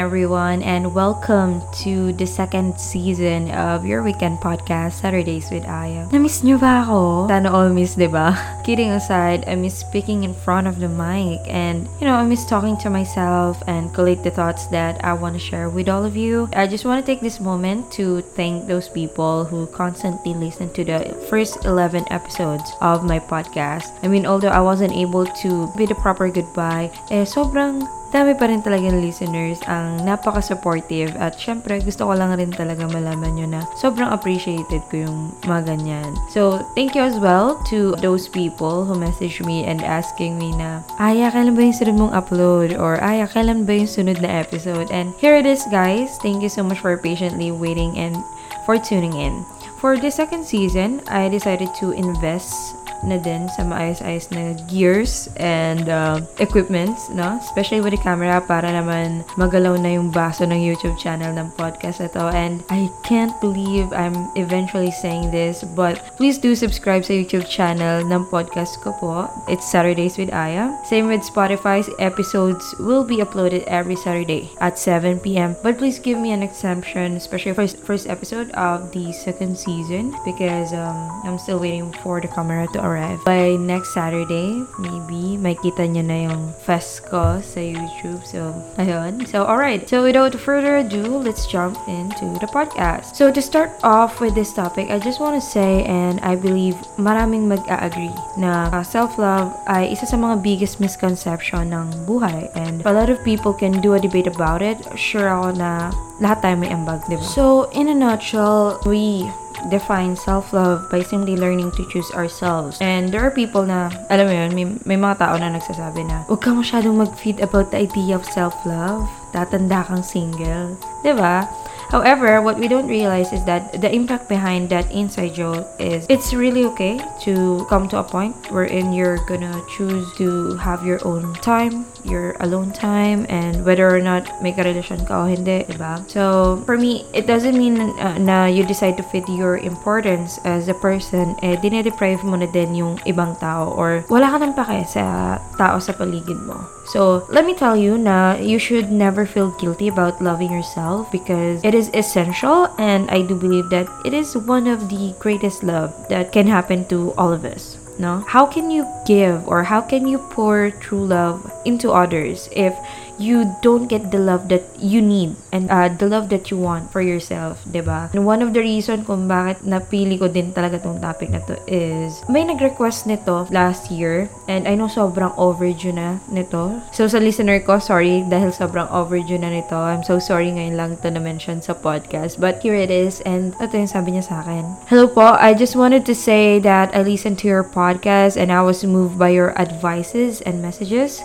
[0.00, 6.08] everyone, and welcome to the second season of your weekend podcast, Saturdays with Aya.
[6.08, 7.28] Na-miss nyo ba ako?
[7.28, 8.32] Sana all miss, di ba?
[8.64, 12.48] Kidding aside, I miss speaking in front of the mic, and you know, I miss
[12.48, 16.16] talking to myself and collate the thoughts that I want to share with all of
[16.16, 16.48] you.
[16.56, 20.82] I just want to take this moment to thank those people who constantly listen to
[20.82, 23.92] the first 11 episodes of my podcast.
[24.00, 28.50] I mean, although I wasn't able to bid a proper goodbye, eh, sobrang dami pa
[28.50, 33.60] rin talagang listeners ang napaka-supportive at syempre gusto ko lang rin talaga malaman nyo na
[33.78, 36.10] sobrang appreciated ko yung mga ganyan.
[36.30, 40.82] So, thank you as well to those people who message me and asking me na,
[40.98, 42.74] Aya, kailan ba yung sunod mong upload?
[42.74, 44.90] Or, Aya, kailan ba yung sunod na episode?
[44.90, 46.18] And here it is, guys.
[46.20, 48.18] Thank you so much for patiently waiting and
[48.66, 49.46] for tuning in.
[49.80, 55.88] For the second season, I decided to invest na din sa maayos-ayos na gears and
[55.88, 57.38] uh, equipments, no?
[57.40, 62.00] Especially with the camera para naman magalaw na yung baso ng YouTube channel ng podcast
[62.04, 62.28] ito.
[62.30, 68.04] And I can't believe I'm eventually saying this, but please do subscribe sa YouTube channel
[68.04, 69.28] ng podcast ko po.
[69.48, 70.76] It's Saturdays with Aya.
[70.84, 75.56] Same with Spotify's episodes will be uploaded every Saturday at 7 p.m.
[75.62, 80.72] But please give me an exemption, especially for first episode of the second season because
[80.72, 82.89] um, I'm still waiting for the camera to arrive.
[83.22, 88.24] By next Saturday, maybe, makita niyo na yung fest ko sa YouTube.
[88.26, 89.26] So, ayun.
[89.28, 89.86] So, alright.
[89.86, 93.14] So, without further ado, let's jump into the podcast.
[93.14, 96.74] So, to start off with this topic, I just want to say, and I believe
[96.98, 102.48] maraming mag-agree na uh, self-love ay isa sa mga biggest misconception ng buhay.
[102.56, 104.80] And a lot of people can do a debate about it.
[104.96, 107.24] Sure ako na lahat tayo may ambag, di ba?
[107.24, 109.26] So, in a nutshell, we
[109.68, 112.80] define self-love by simply learning to choose ourselves.
[112.80, 116.24] And there are people na, alam mo yun, may, may mga tao na nagsasabi na,
[116.24, 119.04] huwag ka masyadong mag-feed about the idea of self-love.
[119.30, 120.74] Tatanda kang single.
[121.04, 121.44] ba?
[121.90, 126.32] However, what we don't realize is that the impact behind that inside joke is it's
[126.32, 131.34] really okay to come to a point wherein you're gonna choose to have your own
[131.42, 136.06] time, your alone time, and whether or not may karelasyon ka o hindi, diba?
[136.06, 140.70] So, for me, it doesn't mean uh, na you decide to fit your importance as
[140.70, 144.86] a person, eh, dinedeprive mo na din yung ibang tao or wala ka nang pake
[144.86, 146.79] sa tao sa paligid mo.
[146.90, 151.62] So, let me tell you na you should never feel guilty about loving yourself because
[151.62, 155.94] it is essential and I do believe that it is one of the greatest love
[156.10, 157.78] that can happen to all of us.
[158.00, 158.24] No?
[158.26, 162.74] How can you give or how can you pour true love into others if
[163.20, 166.88] you don't get the love that you need and uh, the love that you want
[166.88, 168.08] for yourself, ba?
[168.16, 171.60] And one of the reason kung bakit napili ko din talaga tong topic na to
[171.68, 176.80] is may nag-request nito last year and I know sobrang overdue na nito.
[176.96, 179.76] So sa listener ko, sorry dahil sobrang overdue na nito.
[179.76, 182.40] I'm so sorry ngayon lang to na-mention sa podcast.
[182.40, 184.64] But here it is and ito yung sabi niya sa akin.
[184.88, 188.64] Hello po, I just wanted to say that I listened to your podcast and I
[188.64, 191.20] was moved by your advices and messages.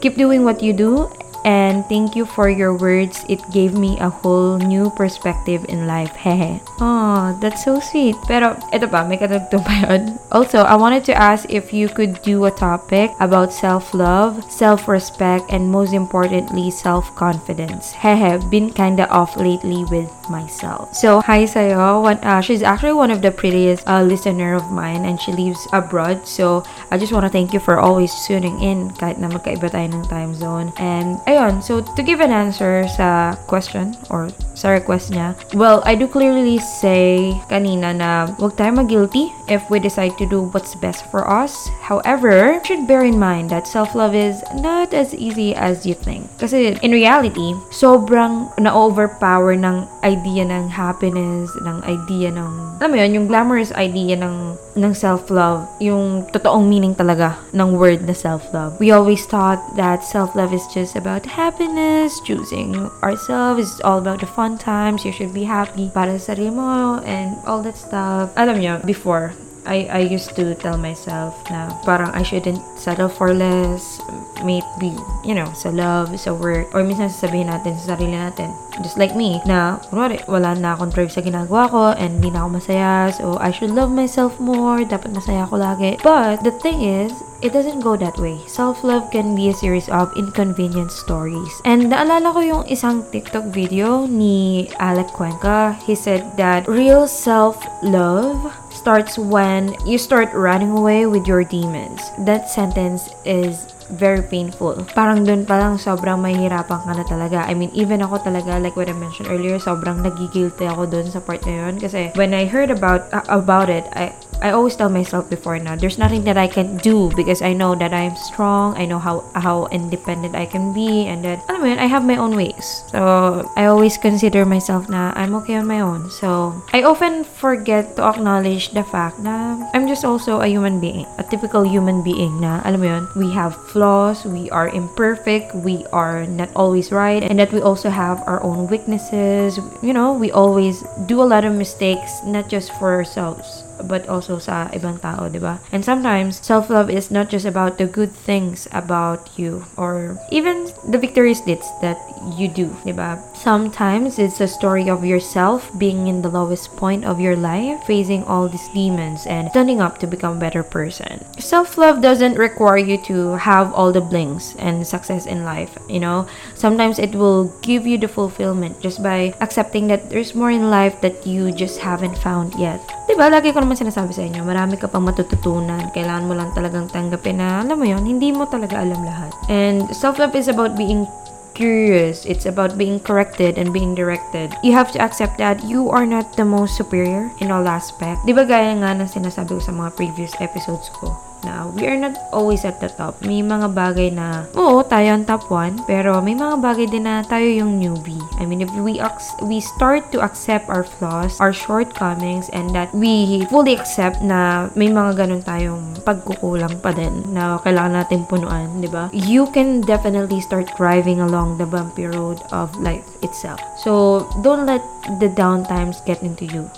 [0.00, 1.08] Keep doing what you do
[1.46, 3.22] and thank you for your words.
[3.30, 6.12] It gave me a whole new perspective in life.
[6.18, 6.58] Hehe.
[6.82, 8.18] Oh, that's so sweet.
[8.26, 10.18] Pero, ito pa, may katagtong pa yun.
[10.34, 15.70] Also, I wanted to ask if you could do a topic about self-love, self-respect, and
[15.70, 17.94] most importantly, self-confidence.
[17.94, 20.90] Hehe, been kinda off lately with myself.
[20.90, 22.02] So, hi sa'yo.
[22.02, 25.62] One, uh, she's actually one of the prettiest uh, listener of mine and she lives
[25.70, 26.26] abroad.
[26.26, 29.86] So, I just want to thank you for always tuning in kahit na magkaiba tayo
[29.86, 30.74] ng time zone.
[30.82, 35.94] And, ayun, so to give an answer sa question or sa request niya, well, I
[35.94, 41.04] do clearly say kanina na wag tayo mag-guilty if we decide to do what's best
[41.12, 41.52] for us.
[41.84, 46.26] However, should bear in mind that self-love is not as easy as you think.
[46.40, 53.12] Kasi in reality, sobrang na-overpower ng idea ng happiness, ng idea ng, alam mo yun,
[53.12, 58.76] yung glamorous idea ng, ng self-love, yung totoong meaning talaga ng word na self-love.
[58.80, 64.26] We always thought that self-love is just about happiness, choosing ourselves, it's all about the
[64.26, 68.34] fun times, you should be happy para sa and all that stuff.
[68.36, 69.32] Alam niyo, before,
[69.66, 74.00] I, I used to tell myself na parang I shouldn't settle for less,
[74.46, 74.94] maybe,
[75.26, 79.12] you know, sa love, sa work, or minsan sasabihin natin sa sarili natin, just like
[79.18, 83.10] me, na, kunwari, wala na akong drive sa ginagawa ko, and hindi na ako masaya,
[83.10, 85.98] so I should love myself more, dapat masaya ako lagi.
[86.00, 87.12] But, the thing is,
[87.42, 88.38] it doesn't go that way.
[88.46, 91.52] Self-love can be a series of inconvenient stories.
[91.64, 95.76] And naalala ko yung isang TikTok video ni Alec Cuenca.
[95.84, 101.98] He said that real self-love starts when you start running away with your demons.
[102.22, 104.86] That sentence is very painful.
[104.94, 107.42] Parang dun pa lang sobrang mahihirapan ka na talaga.
[107.50, 111.18] I mean, even ako talaga, like what I mentioned earlier, sobrang nagigilty ako dun sa
[111.18, 111.82] part na yun.
[111.82, 115.76] Kasi when I heard about uh, about it, I I always tell myself before now,
[115.76, 118.76] there's nothing that I can do because I know that I'm strong.
[118.76, 122.16] I know how how independent I can be and that mo yun, I have my
[122.16, 122.84] own ways.
[122.92, 126.10] So, I always consider myself na I'm okay on my own.
[126.10, 131.08] So, I often forget to acknowledge the fact na I'm just also a human being,
[131.18, 135.88] a typical human being na alam mo yun, we have flaws, we are imperfect, we
[135.96, 139.58] are not always right, and that we also have our own weaknesses.
[139.82, 144.38] You know, we always do a lot of mistakes, not just for ourselves but also
[144.38, 145.60] sa ibang tao, di ba?
[145.72, 150.98] And sometimes, self-love is not just about the good things about you or even the
[150.98, 151.98] victorious deeds that
[152.38, 153.18] you do, di ba?
[153.34, 158.24] Sometimes, it's a story of yourself being in the lowest point of your life, facing
[158.24, 161.24] all these demons and standing up to become a better person.
[161.38, 166.26] Self-love doesn't require you to have all the blings and success in life, you know?
[166.54, 171.00] Sometimes it will give you the fulfillment just by accepting that there's more in life
[171.00, 172.80] that you just haven't found yet.
[173.06, 175.90] Diba, lagi ko naman sinasabi sa inyo, marami ka pang matututunan.
[175.90, 179.34] Kailangan mo lang talagang tanggapin na, alam mo yon hindi mo talaga alam lahat.
[179.50, 181.10] And self-love is about being
[181.58, 182.22] curious.
[182.28, 184.54] It's about being corrected and being directed.
[184.62, 188.22] You have to accept that you are not the most superior in all aspect.
[188.22, 191.25] Di ba gaya nga ng sinasabi ko sa mga previous episodes ko?
[191.44, 193.18] Na we are not always at the top.
[193.20, 197.20] May mga bagay na, oo, tayo ang top 1, pero may mga bagay din na
[197.26, 198.20] tayo yung newbie.
[198.40, 199.00] I mean, if we
[199.44, 204.88] we start to accept our flaws, our shortcomings, and that we fully accept na may
[204.88, 209.08] mga ganun tayong pagkukulang pa din na kailangan natin punuan, di ba?
[209.12, 213.58] You can definitely start driving along the bumpy road of life itself.
[213.82, 214.84] So, don't let
[215.18, 216.70] the downtimes get into you.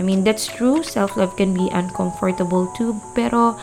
[0.00, 0.82] I mean, that's true.
[0.82, 2.96] Self-love can be uncomfortable too.
[3.12, 3.60] Pero,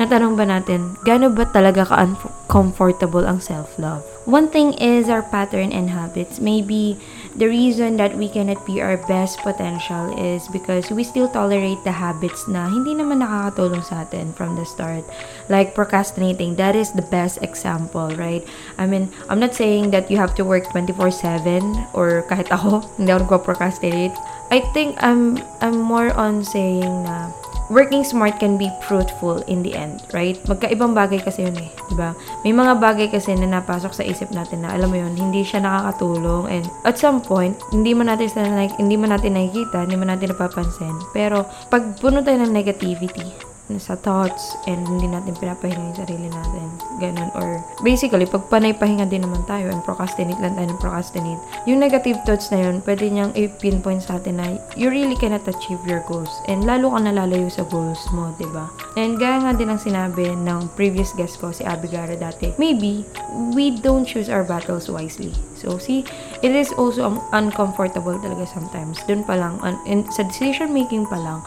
[0.00, 4.04] natanong ba natin, gaano ba talaga ka-uncomfortable ang self-love?
[4.22, 6.38] One thing is our pattern and habits.
[6.38, 6.94] Maybe
[7.34, 11.90] the reason that we cannot be our best potential is because we still tolerate the
[11.90, 15.02] habits na hindi naman nakakatulong sa atin from the start.
[15.50, 18.46] Like procrastinating, that is the best example, right?
[18.78, 23.10] I mean, I'm not saying that you have to work 24-7 or kahit ako, hindi
[23.10, 24.14] ako procrastinate.
[24.54, 27.32] I think I'm I'm more on saying na
[27.72, 30.36] working smart can be fruitful in the end, right?
[30.44, 32.12] Magkaibang bagay kasi yun eh, di ba?
[32.44, 35.64] May mga bagay kasi na napasok sa isip natin na alam mo yun, hindi siya
[35.64, 40.04] nakakatulong and at some point, hindi mo natin sila, hindi mo natin nakikita, hindi mo
[40.04, 40.94] natin napapansin.
[41.16, 46.66] Pero pag puno tayo ng negativity, sa thoughts and hindi natin pinapahinga yung sarili natin.
[46.98, 47.30] Ganun.
[47.36, 52.18] Or basically, pag panay-pahinga din naman tayo and procrastinate lang tayo ng procrastinate, yung negative
[52.24, 56.30] thoughts na yun, pwede niyang i-pinpoint sa atin na you really cannot achieve your goals.
[56.50, 58.64] And lalo ka nalalayo sa goals mo, ba diba?
[58.96, 63.06] And gaya nga din ang sinabi ng previous guest ko, si Abby Gara dati, maybe
[63.52, 65.32] we don't choose our battles wisely.
[65.62, 66.02] So, see,
[66.42, 68.98] it is also uncomfortable talaga sometimes.
[69.06, 71.38] Doon pa lang, un- in, sa decision making pa lang,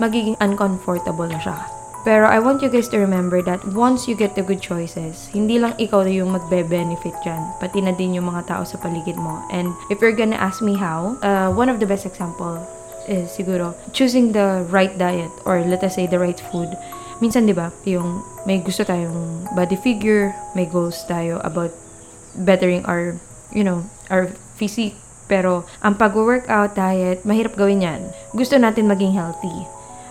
[0.00, 1.60] magiging uncomfortable na siya.
[2.00, 5.60] Pero I want you guys to remember that once you get the good choices, hindi
[5.60, 9.44] lang ikaw yung magbe-benefit dyan, pati na din yung mga tao sa paligid mo.
[9.52, 12.64] And if you're gonna ask me how, uh, one of the best example
[13.04, 16.72] is siguro choosing the right diet or let us say the right food.
[17.20, 21.76] Minsan 'di ba, yung may gusto tayong body figure, may goals tayo about
[22.32, 23.20] bettering our,
[23.52, 24.96] you know, our physique.
[25.28, 28.08] Pero ang pag-workout diet, mahirap gawin 'yan.
[28.32, 29.68] Gusto natin maging healthy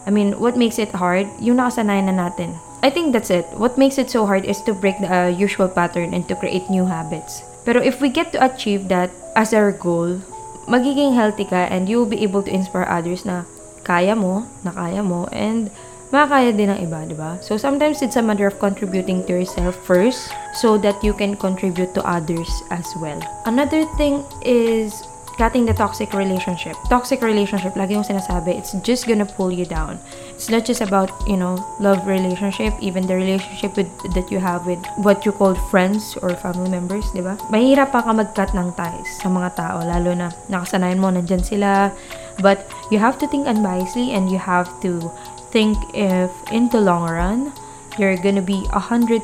[0.10, 1.30] I mean, what makes it hard?
[1.38, 2.58] Yung nakasanayan na natin.
[2.82, 3.46] I think that's it.
[3.54, 6.66] What makes it so hard is to break the uh, usual pattern and to create
[6.66, 7.46] new habits.
[7.62, 10.18] Pero if we get to achieve that as our goal,
[10.66, 13.46] magiging healthy ka and you will be able to inspire others na
[13.86, 15.70] kaya mo, na kaya mo, and
[16.10, 17.38] makakaya din ng iba, di ba?
[17.46, 21.94] So, sometimes it's a matter of contributing to yourself first so that you can contribute
[21.94, 23.22] to others as well.
[23.46, 25.06] Another thing is
[25.40, 26.76] cutting the toxic relationship.
[26.92, 29.96] Toxic relationship, lagi yung sinasabi, it's just gonna pull you down.
[30.36, 34.68] It's not just about, you know, love relationship, even the relationship with, that you have
[34.68, 37.40] with what you call friends or family members, di ba?
[37.48, 41.96] Mahirap pa ka mag-cut ng ties sa mga tao, lalo na nakasanayan mo, nandyan sila.
[42.44, 45.08] But you have to think unbiasedly and you have to
[45.56, 47.56] think if in the long run,
[47.96, 49.24] you're gonna be 100%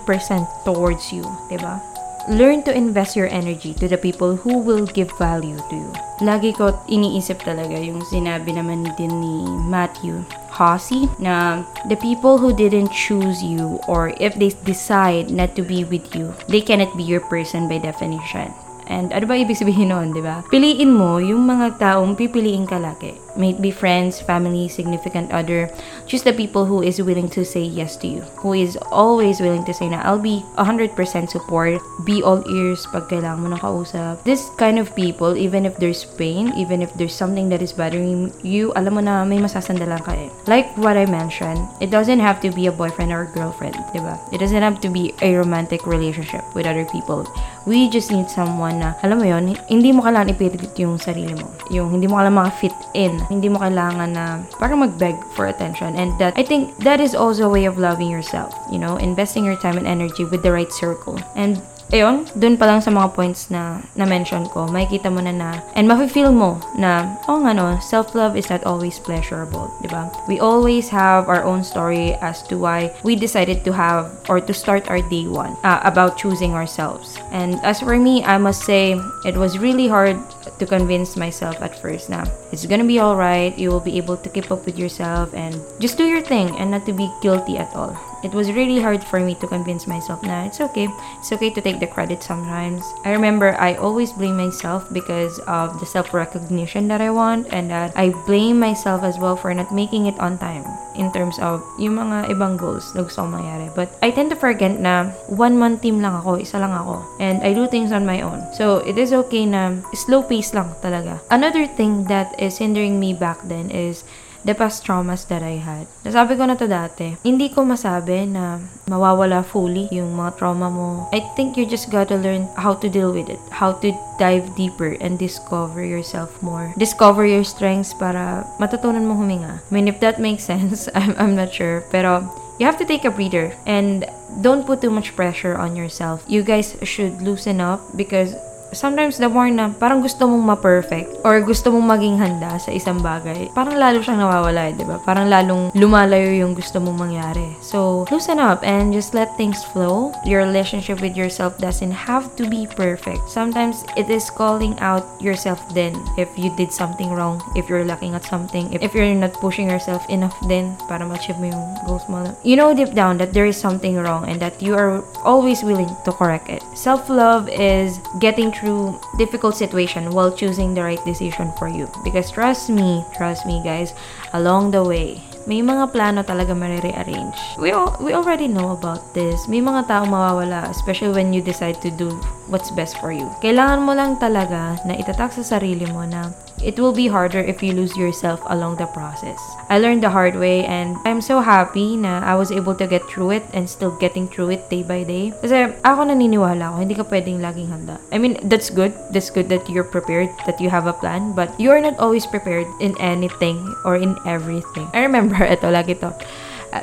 [0.64, 1.84] towards you, di ba?
[2.28, 5.92] Learn to invest your energy to the people who will give value to you.
[6.24, 12.56] Lagi ko iniisip talaga yung sinabi naman din ni Matthew Hossie na the people who
[12.56, 17.04] didn't choose you or if they decide not to be with you, they cannot be
[17.04, 18.50] your person by definition.
[18.86, 20.46] And ano ba ibig sabihin nun, di ba?
[20.48, 25.70] Piliin mo yung mga taong pipiliin ka lagi may it be friends, family, significant other.
[26.08, 28.22] Choose the people who is willing to say yes to you.
[28.42, 30.96] Who is always willing to say na I'll be 100%
[31.30, 31.82] support.
[32.06, 34.24] Be all ears pag kailangan mo ng kausap.
[34.24, 38.32] This kind of people, even if there's pain, even if there's something that is bothering
[38.46, 40.30] you, alam mo na may masasandalan ka eh.
[40.48, 44.20] Like what I mentioned, it doesn't have to be a boyfriend or girlfriend, di ba?
[44.32, 47.26] It doesn't have to be a romantic relationship with other people.
[47.66, 51.50] We just need someone na, alam mo yon hindi mo kailangan ipilit yung sarili mo.
[51.74, 53.18] Yung hindi mo kailangan maka-fit in.
[53.30, 55.96] Hindi mo kailangan na parang mag-beg for attention.
[55.96, 58.54] And that, I think that is also a way of loving yourself.
[58.72, 61.20] You know, investing your time and energy with the right circle.
[61.36, 61.62] And
[61.94, 65.86] ayun, dun pa lang sa mga points na na-mention ko, makikita mo na na, and
[65.88, 70.10] mafe-feel mo na, oh nga no, self-love is not always pleasurable, di ba?
[70.26, 74.54] We always have our own story as to why we decided to have or to
[74.54, 77.18] start our day one uh, about choosing ourselves.
[77.32, 80.18] And as for me, I must say, it was really hard
[80.58, 84.30] to convince myself at first na it's gonna be alright, you will be able to
[84.30, 87.70] keep up with yourself and just do your thing and not to be guilty at
[87.76, 87.94] all.
[88.26, 90.90] It was really hard for me to convince myself na it's okay.
[91.22, 92.82] It's okay to take the credit sometimes.
[93.06, 97.94] I remember I always blame myself because of the self-recognition that I want and that
[97.94, 100.66] I blame myself as well for not making it on time
[100.98, 103.70] in terms of yung mga ibang goals na gusto kong mangyari.
[103.78, 107.06] But I tend to forget na one-man team lang ako, isa lang ako.
[107.22, 108.42] And I do things on my own.
[108.58, 111.22] So it is okay na slow pace lang talaga.
[111.30, 114.02] Another thing that is hindering me back then is
[114.46, 115.90] the past traumas that I had.
[116.06, 117.18] Nasabi ko na to dati.
[117.26, 121.10] Hindi ko masabi na mawawala fully yung mga trauma mo.
[121.10, 123.42] I think you just gotta learn how to deal with it.
[123.50, 123.90] How to
[124.22, 126.72] dive deeper and discover yourself more.
[126.78, 129.66] Discover your strengths para matutunan mo huminga.
[129.66, 131.82] I mean, if that makes sense, I'm, I'm not sure.
[131.90, 132.30] Pero
[132.62, 134.06] you have to take a breather and
[134.42, 136.24] don't put too much pressure on yourself.
[136.30, 138.36] You guys should loosen up because
[138.76, 143.00] sometimes the more na parang gusto mong ma-perfect or gusto mong maging handa sa isang
[143.00, 145.00] bagay, parang lalo siyang nawawala, eh, di ba?
[145.02, 147.56] Parang lalong lumalayo yung gusto mong mangyari.
[147.64, 150.12] So, loosen up and just let things flow.
[150.28, 153.24] Your relationship with yourself doesn't have to be perfect.
[153.32, 158.14] Sometimes it is calling out yourself then if you did something wrong, if you're lacking
[158.14, 162.04] at something, if, if you're not pushing yourself enough then para ma-achieve mo yung goals
[162.12, 162.28] mo.
[162.44, 165.90] You know deep down that there is something wrong and that you are always willing
[166.04, 166.64] to correct it.
[166.74, 171.86] Self-love is getting through through difficult situation while choosing the right decision for you.
[172.02, 173.94] Because trust me, trust me guys,
[174.34, 177.38] along the way, may mga plano talaga marirearrange.
[177.62, 177.70] We,
[178.02, 179.46] we already know about this.
[179.46, 182.10] May mga taong mawawala, especially when you decide to do
[182.50, 183.30] what's best for you.
[183.46, 186.34] Kailangan mo lang talaga na itatak sa sarili mo na
[186.66, 189.38] it will be harder if you lose yourself along the process.
[189.70, 193.06] I learned the hard way and I'm so happy na I was able to get
[193.06, 195.30] through it and still getting through it day by day.
[195.46, 198.02] Kasi ako naniniwala ako, hindi ka pwedeng laging handa.
[198.10, 198.98] I mean, that's good.
[199.14, 202.66] That's good that you're prepared, that you have a plan, but you're not always prepared
[202.82, 204.90] in anything or in everything.
[204.98, 206.10] I remember, ito, lagi to.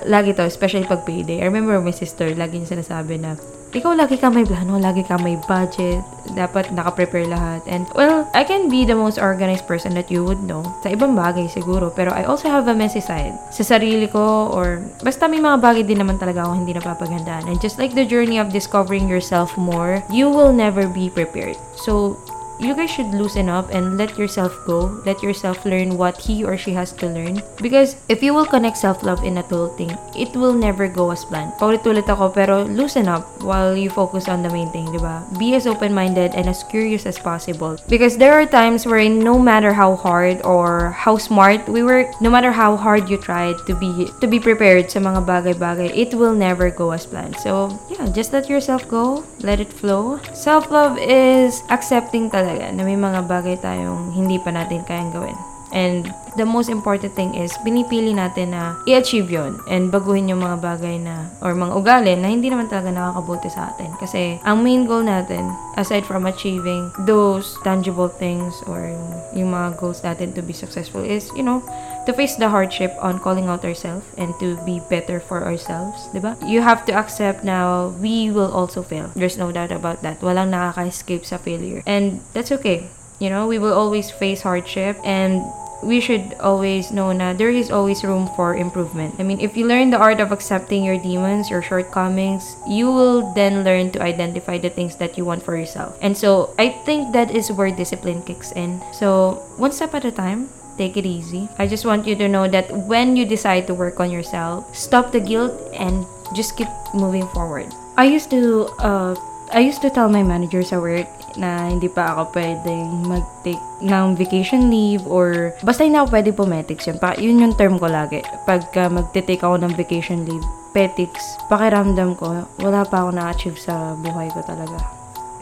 [0.07, 1.43] Lagi to, especially pag payday.
[1.43, 3.35] I remember my sister, lagi niya sinasabi na,
[3.73, 6.05] ikaw lagi ka may plano, lagi ka may budget,
[6.37, 7.65] dapat naka-prepare lahat.
[7.65, 10.61] And, well, I can be the most organized person that you would know.
[10.85, 13.33] Sa ibang bagay siguro, pero I also have a messy side.
[13.49, 17.49] Sa sarili ko, or basta may mga bagay din naman talaga ako hindi napapagandaan.
[17.49, 21.57] And just like the journey of discovering yourself more, you will never be prepared.
[21.81, 22.21] So,
[22.65, 25.03] you guys should loosen up and let yourself go.
[25.05, 27.43] Let yourself learn what he or she has to learn.
[27.61, 31.53] Because if you will connect self-love in adulting, it will never go as planned.
[31.59, 35.25] Paulit-ulit ako, pero loosen up while you focus on the main thing, di ba?
[35.39, 37.77] Be as open-minded and as curious as possible.
[37.89, 42.31] Because there are times where no matter how hard or how smart we were, no
[42.31, 46.35] matter how hard you tried to be to be prepared sa mga bagay-bagay, it will
[46.35, 47.37] never go as planned.
[47.43, 49.25] So, yeah, just let yourself go.
[49.43, 50.21] Let it flow.
[50.33, 55.52] Self-love is accepting talaga talaga na may mga bagay tayong hindi pa natin kayang gawin.
[55.73, 60.61] And the most important thing is, pinipili natin na i-achieve yon and baguhin yung mga
[60.61, 63.93] bagay na, or mga ugali na hindi naman talaga nakakabuti sa atin.
[63.97, 65.49] Kasi, ang main goal natin,
[65.81, 68.93] aside from achieving those tangible things or
[69.33, 71.65] yung mga goals natin to be successful is, you know,
[72.05, 76.21] to face the hardship on calling out ourselves and to be better for ourselves, di
[76.21, 76.37] ba?
[76.45, 79.09] You have to accept now, we will also fail.
[79.17, 80.21] There's no doubt about that.
[80.21, 81.81] Walang nakaka-escape sa failure.
[81.89, 82.93] And that's okay.
[83.23, 85.47] You know, we will always face hardship and
[85.83, 89.15] we should always know na there is always room for improvement.
[89.19, 93.35] I mean, if you learn the art of accepting your demons, your shortcomings, you will
[93.35, 95.99] then learn to identify the things that you want for yourself.
[96.01, 98.81] And so, I think that is where discipline kicks in.
[98.93, 100.49] So, one step at a time,
[100.79, 101.49] take it easy.
[101.59, 105.13] I just want you to know that when you decide to work on yourself, stop
[105.13, 107.69] the guilt and just keep moving forward.
[107.97, 109.15] I used to uh,
[109.53, 114.17] I used to tell my managers sa work na hindi pa ako pwedeng mag-take ng
[114.17, 116.99] vacation leave or basta hindi ako pwede pumetics yun.
[117.01, 118.21] Pa, yun yung term ko lagi.
[118.45, 124.29] Pagka magte-take ako ng vacation leave, petics, pakiramdam ko, wala pa ako na-achieve sa buhay
[124.33, 124.79] ko talaga.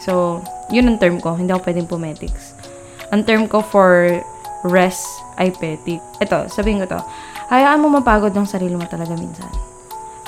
[0.01, 0.41] So,
[0.73, 1.37] yun ang term ko.
[1.37, 2.57] Hindi ako pwedeng pumetics.
[3.13, 4.23] Ang term ko for
[4.65, 5.05] rest
[5.37, 6.01] ay petit.
[6.21, 7.01] Ito, sabihin ko to.
[7.53, 9.49] Hayaan mo mapagod ng sarili mo talaga minsan.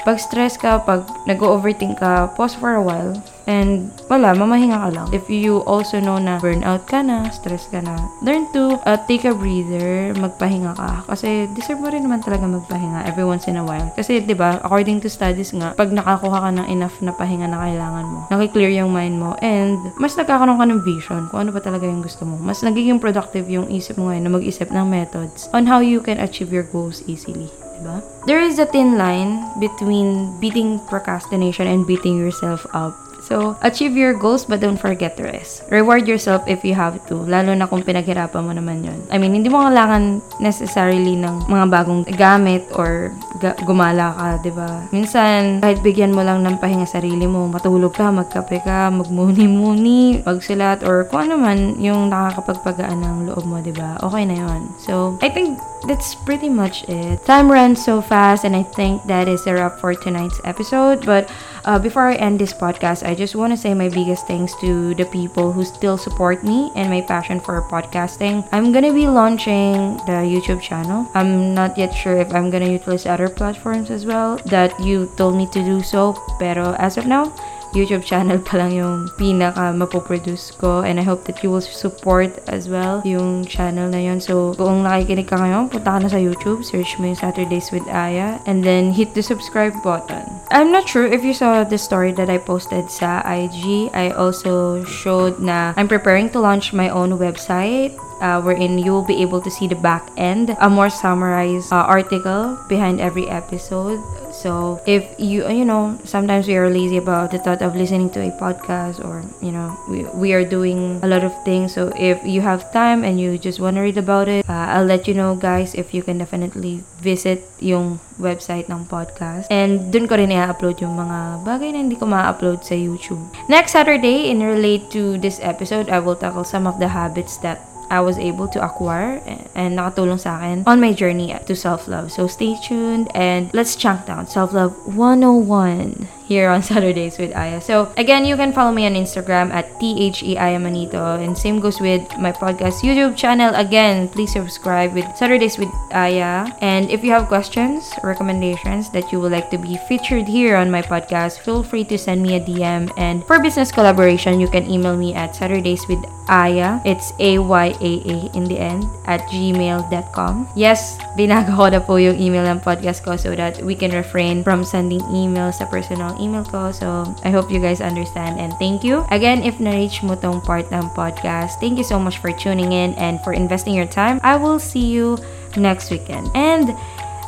[0.02, 3.14] Pag stress ka, pag nag-overthink ka, pause for a while.
[3.46, 5.06] And wala, mamahinga ka lang.
[5.10, 9.26] If you also know na burnout ka na, stress ka na, learn to uh, take
[9.26, 11.06] a breather, magpahinga ka.
[11.10, 13.90] Kasi deserve mo rin naman talaga magpahinga every once in a while.
[13.98, 17.62] Kasi 'di ba according to studies nga, pag nakakuha ka ng enough na pahinga na
[17.66, 21.60] kailangan mo, nakiklear yung mind mo, and mas nagkakaroon ka ng vision kung ano ba
[21.60, 22.38] talaga yung gusto mo.
[22.38, 26.22] Mas nagiging productive yung isip mo ngayon na mag-isip ng methods on how you can
[26.22, 27.50] achieve your goals easily
[27.82, 27.98] diba?
[28.30, 32.94] There is a thin line between beating procrastination and beating yourself up.
[33.32, 35.64] So, achieve your goals but don't forget the rest.
[35.72, 39.00] Reward yourself if you have to, lalo na kung pinaghirapan mo naman yon.
[39.08, 43.08] I mean, hindi mo kailangan necessarily ng mga bagong gamit or
[43.40, 44.84] ga- gumala ka, di ba?
[44.92, 50.84] Minsan, kahit bigyan mo lang ng pahinga sarili mo, matulog ka, magkape ka, magmuni-muni, magsulat,
[50.84, 53.96] or kung ano man yung nakakapagpagaan ng loob mo, di ba?
[54.04, 54.68] Okay na yon.
[54.76, 57.24] So, I think that's pretty much it.
[57.24, 61.04] Time runs so fast, and I think that is a wrap for tonight's episode.
[61.06, 61.30] But
[61.64, 64.94] uh, before I end this podcast, I just want to say my biggest thanks to
[64.98, 68.42] the people who still support me and my passion for podcasting.
[68.50, 71.06] I'm gonna be launching the YouTube channel.
[71.14, 75.36] I'm not yet sure if I'm gonna utilize other platforms as well that you told
[75.36, 76.18] me to do so.
[76.42, 77.30] Pero as of now,
[77.72, 82.36] YouTube channel pa lang yung pinaka mapoproduce ko and I hope that you will support
[82.48, 84.20] as well yung channel na yun.
[84.20, 87.84] So, kung nakikinig ka ngayon, punta ka na sa YouTube, search mo yung Saturdays with
[87.88, 90.24] Aya and then hit the subscribe button.
[90.52, 93.88] I'm not sure if you saw the story that I posted sa IG.
[93.96, 99.04] I also showed na I'm preparing to launch my own website uh, wherein you will
[99.04, 103.98] be able to see the back end, a more summarized uh, article behind every episode.
[104.42, 108.26] So if you you know sometimes we are lazy about the thought of listening to
[108.26, 111.78] a podcast or you know we, we are doing a lot of things.
[111.78, 114.88] So if you have time and you just want to read about it, uh, I'll
[114.88, 119.46] let you know guys if you can definitely visit yung website ng podcast.
[119.46, 123.22] And dun ko rin i-upload yung mga bagay na hindi ko ma-upload sa YouTube.
[123.46, 127.71] Next Saturday, in relate to this episode, I will tackle some of the habits that
[127.92, 129.20] I was able to acquire
[129.52, 132.08] and nakatulong sa akin on my journey to self-love.
[132.08, 137.60] So stay tuned and let's chunk down self-love 101 here on Saturdays with Aya.
[137.60, 142.00] So again, you can follow me on Instagram at THEIA Manito and same goes with
[142.16, 143.52] my podcast YouTube channel.
[143.52, 146.48] Again, please subscribe with Saturdays with Aya.
[146.64, 150.72] And if you have questions, recommendations that you would like to be featured here on
[150.72, 152.88] my podcast, feel free to send me a DM.
[152.96, 156.80] And for business collaboration, you can email me at Saturdays with Aya.
[156.86, 160.48] It's A-Y-A-A in the end at gmail.com.
[160.56, 164.62] Yes, binago ko po yung email ng podcast ko so that we can refrain from
[164.64, 166.70] sending emails sa personal email ko.
[166.70, 169.02] So, I hope you guys understand and thank you.
[169.10, 172.94] Again, if na-reach mo tong part ng podcast, thank you so much for tuning in
[172.94, 174.22] and for investing your time.
[174.22, 175.18] I will see you
[175.58, 176.30] next weekend.
[176.38, 176.78] And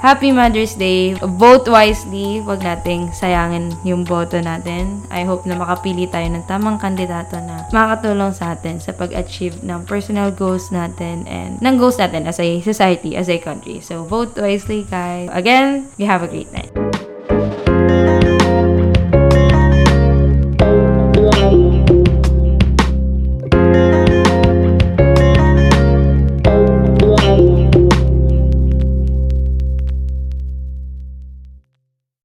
[0.05, 1.17] Happy Mother's Day.
[1.17, 2.45] Vote wisely.
[2.45, 5.01] Huwag nating sayangin yung boto natin.
[5.09, 9.89] I hope na makapili tayo ng tamang kandidato na makakatulong sa atin sa pag-achieve ng
[9.89, 13.81] personal goals natin and ng goals natin as a society, as a country.
[13.81, 15.33] So, vote wisely, guys.
[15.33, 16.84] Again, you have a great night.